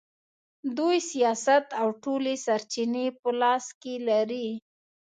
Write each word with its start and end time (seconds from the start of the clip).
دوی 0.77 0.97
سیاست 1.11 1.65
او 1.81 1.87
ټولې 2.03 2.33
سرچینې 2.45 3.05
په 3.19 3.29
لاس 3.41 3.65
کې 3.81 3.93
لري. 4.09 4.47